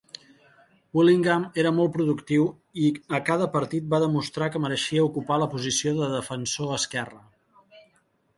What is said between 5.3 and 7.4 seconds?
la posició de defensor esquerre.